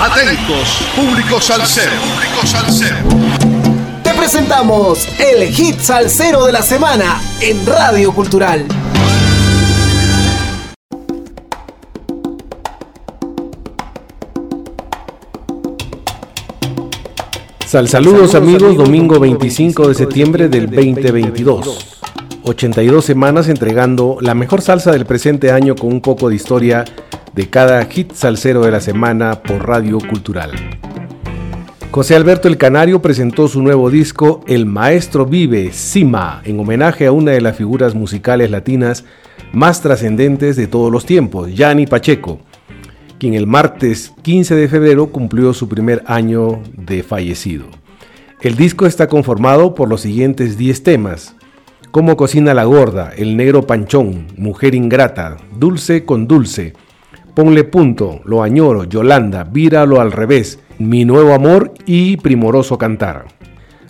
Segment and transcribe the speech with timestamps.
[0.00, 1.90] Atentos, público salsero.
[1.90, 2.96] Público salsero.
[4.04, 8.64] Te presentamos el hit salsero de la semana en Radio Cultural.
[17.66, 21.98] Sal saludos amigos, domingo 25 de septiembre del 2022.
[22.44, 26.84] 82 semanas entregando la mejor salsa del presente año con un poco de historia
[27.34, 30.52] de cada hit salsero de la semana por Radio Cultural.
[31.90, 37.12] José Alberto El Canario presentó su nuevo disco El Maestro Vive, Cima, en homenaje a
[37.12, 39.04] una de las figuras musicales latinas
[39.52, 42.40] más trascendentes de todos los tiempos, Gianni Pacheco,
[43.18, 47.66] quien el martes 15 de febrero cumplió su primer año de fallecido.
[48.40, 51.34] El disco está conformado por los siguientes 10 temas.
[51.90, 56.74] Cómo cocina la gorda, El negro panchón, Mujer ingrata, Dulce con dulce,
[57.38, 63.26] Ponle punto, Lo añoro, Yolanda, Víralo al revés, Mi nuevo amor y Primoroso cantar.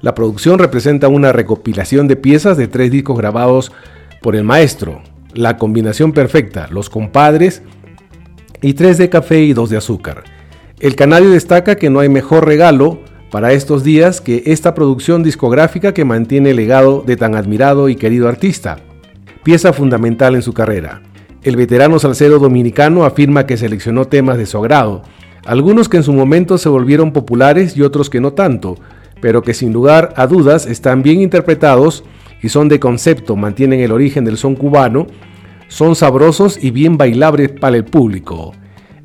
[0.00, 3.70] La producción representa una recopilación de piezas de tres discos grabados
[4.20, 5.00] por el maestro,
[5.32, 7.62] La combinación perfecta, Los compadres
[8.62, 10.24] y tres de café y dos de azúcar.
[10.80, 12.98] El canario destaca que no hay mejor regalo
[13.30, 17.94] para estos días que esta producción discográfica que mantiene el legado de tan admirado y
[17.94, 18.78] querido artista,
[19.44, 21.00] pieza fundamental en su carrera.
[21.46, 25.02] El veterano salsero dominicano afirma que seleccionó temas de su agrado,
[25.44, 28.80] algunos que en su momento se volvieron populares y otros que no tanto,
[29.20, 32.02] pero que sin lugar a dudas están bien interpretados
[32.42, 35.06] y son de concepto, mantienen el origen del son cubano,
[35.68, 38.52] son sabrosos y bien bailables para el público.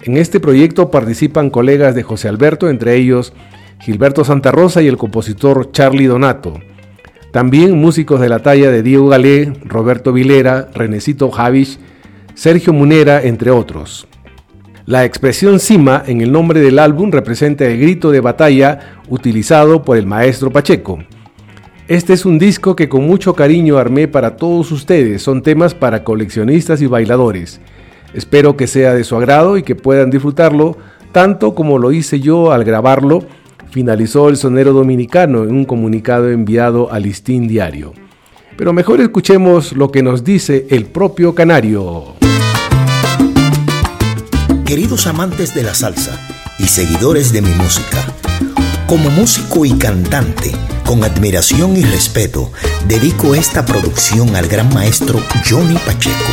[0.02, 3.34] En este proyecto participan colegas de José Alberto, entre ellos
[3.82, 6.60] Gilberto Santa Rosa y el compositor Charlie Donato.
[7.32, 11.78] También músicos de la talla de Diego Galé, Roberto Vilera, Renecito Javish
[12.34, 14.08] Sergio Munera, entre otros.
[14.86, 19.98] La expresión cima en el nombre del álbum representa el grito de batalla utilizado por
[19.98, 21.00] el maestro Pacheco.
[21.88, 26.04] Este es un disco que con mucho cariño armé para todos ustedes, son temas para
[26.04, 27.62] coleccionistas y bailadores.
[28.14, 30.78] Espero que sea de su agrado y que puedan disfrutarlo
[31.12, 33.24] tanto como lo hice yo al grabarlo,
[33.70, 37.94] finalizó el sonero dominicano en un comunicado enviado al Listín Diario.
[38.62, 42.14] Pero mejor escuchemos lo que nos dice el propio Canario.
[44.68, 46.16] Queridos amantes de la salsa
[46.60, 47.98] y seguidores de mi música,
[48.86, 50.52] como músico y cantante,
[50.86, 52.52] con admiración y respeto,
[52.88, 56.32] dedico esta producción al gran maestro Johnny Pacheco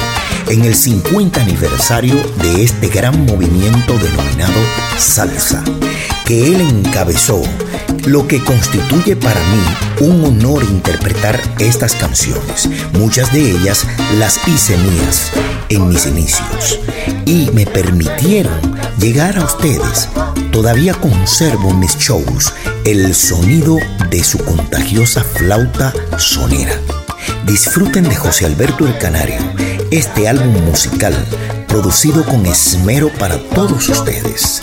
[0.51, 4.61] en el 50 aniversario de este gran movimiento denominado
[4.99, 5.65] salsa,
[6.29, 7.41] que él encabezó,
[8.05, 12.69] lo que constituye para mí un honor interpretar estas canciones.
[12.93, 13.87] Muchas de ellas
[14.19, 15.31] las hice mías
[15.71, 16.81] en mis inicios
[17.25, 18.53] y me permitieron
[18.99, 20.11] llegar a ustedes.
[20.53, 22.53] Todavía conservo en mis shows
[22.85, 23.79] el sonido
[24.11, 26.79] de su contagiosa flauta sonera.
[27.47, 29.39] Disfruten de José Alberto el Canario,
[29.91, 31.15] este álbum musical
[31.69, 34.61] producido con esmero para todos ustedes.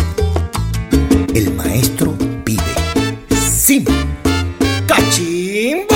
[1.35, 2.13] El maestro
[2.45, 2.61] pide.
[3.29, 3.83] ¡Sim!
[4.87, 5.93] ¡Cachimbo!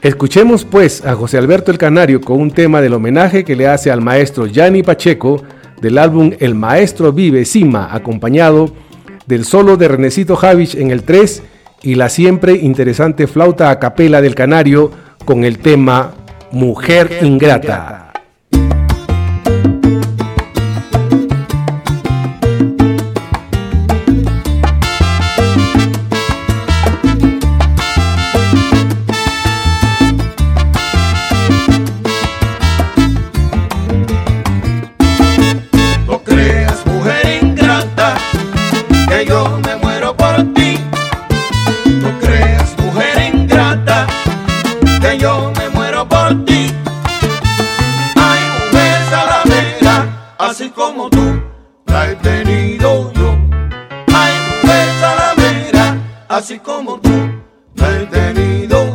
[0.00, 3.90] Escuchemos pues a José Alberto el Canario con un tema del homenaje que le hace
[3.90, 5.42] al maestro Gianni Pacheco
[5.82, 8.72] del álbum El Maestro Vive Cima, acompañado
[9.26, 11.42] del solo de Renecito Javich en el 3
[11.82, 14.90] y la siempre interesante flauta a capela del Canario
[15.26, 16.14] con el tema
[16.52, 18.07] Mujer Ingrata.
[57.76, 58.87] Tú.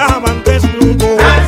[0.00, 1.39] andaban desnudos.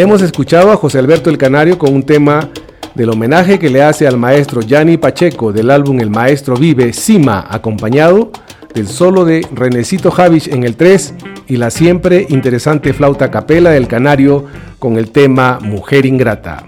[0.00, 2.48] Hemos escuchado a José Alberto el Canario con un tema
[2.94, 7.44] del homenaje que le hace al maestro Gianni Pacheco del álbum El Maestro Vive, Cima,
[7.46, 8.32] acompañado
[8.74, 11.14] del solo de Renecito Javich en el 3
[11.48, 14.46] y la siempre interesante flauta capela del Canario
[14.78, 16.64] con el tema Mujer Ingrata.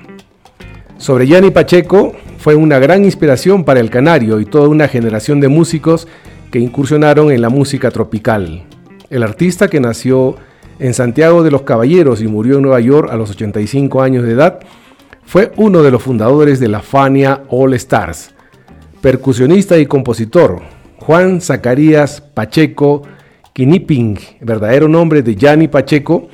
[0.98, 5.48] Sobre Gianni Pacheco, fue una gran inspiración para el Canario y toda una generación de
[5.48, 6.06] músicos
[6.50, 8.64] que incursionaron en la música tropical.
[9.08, 10.51] El artista que nació en
[10.94, 14.60] Santiago de los Caballeros y murió en Nueva York a los 85 años de edad,
[15.24, 18.34] fue uno de los fundadores de la Fania All Stars.
[19.00, 20.60] Percusionista y compositor,
[20.98, 23.02] Juan Zacarías Pacheco
[23.52, 26.28] Quiniping, verdadero nombre de Gianni Pacheco,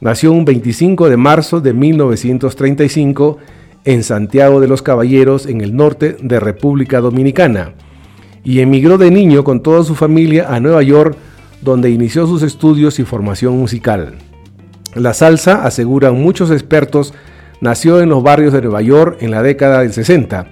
[0.00, 3.38] nació un 25 de marzo de 1935
[3.84, 7.74] en Santiago de los Caballeros, en el norte de República Dominicana,
[8.44, 11.16] y emigró de niño con toda su familia a Nueva York,
[11.62, 14.14] donde inició sus estudios y formación musical.
[14.94, 17.14] La salsa, aseguran muchos expertos,
[17.60, 20.46] nació en los barrios de Nueva York en la década del 60,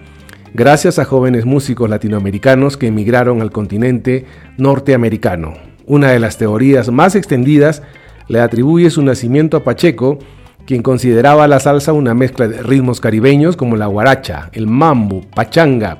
[0.55, 4.25] gracias a jóvenes músicos latinoamericanos que emigraron al continente
[4.57, 5.55] norteamericano.
[5.87, 7.83] Una de las teorías más extendidas
[8.29, 10.19] le atribuye su nacimiento a Pacheco,
[10.65, 15.99] quien consideraba la salsa una mezcla de ritmos caribeños como la guaracha, el mambo, pachanga,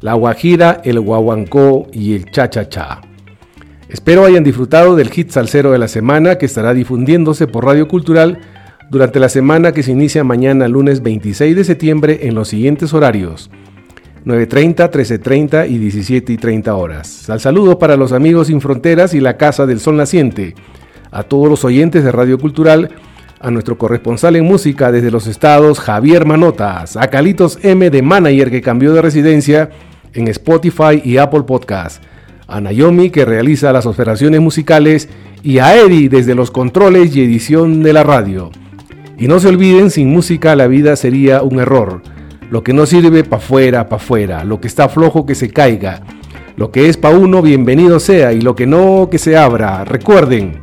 [0.00, 3.07] la guajira, el guaguancó y el cha-cha-cha.
[3.88, 8.38] Espero hayan disfrutado del hit salsero de la semana que estará difundiéndose por Radio Cultural
[8.90, 13.50] durante la semana que se inicia mañana lunes 26 de septiembre en los siguientes horarios.
[14.26, 17.30] 9.30, 13.30 y 17.30 horas.
[17.30, 20.54] Al saludo para los amigos sin fronteras y la Casa del Sol Naciente,
[21.10, 22.90] a todos los oyentes de Radio Cultural,
[23.40, 28.50] a nuestro corresponsal en música desde los estados Javier Manotas, a Calitos M de Manager
[28.50, 29.70] que cambió de residencia
[30.12, 32.02] en Spotify y Apple Podcast,
[32.48, 35.08] a Naomi que realiza las operaciones musicales
[35.42, 38.50] y a Eddie desde los controles y edición de la radio.
[39.18, 42.02] Y no se olviden, sin música la vida sería un error.
[42.50, 44.44] Lo que no sirve, pa' fuera, pa' fuera.
[44.44, 46.00] Lo que está flojo, que se caiga.
[46.56, 48.32] Lo que es pa' uno, bienvenido sea.
[48.32, 49.84] Y lo que no, que se abra.
[49.84, 50.62] Recuerden,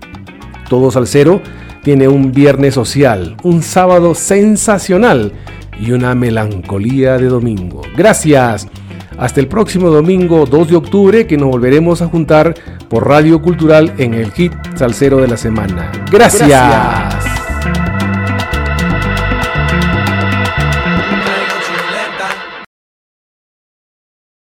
[0.70, 1.42] todos al cero
[1.84, 5.34] tiene un viernes social, un sábado sensacional
[5.80, 7.84] y una melancolía de domingo.
[7.96, 8.68] Gracias.
[9.17, 12.53] Hasta el próximo domingo 2 de octubre que nos volveremos a juntar
[12.89, 15.91] por Radio Cultural en el hit salsero de la semana.
[16.12, 17.25] Gracias.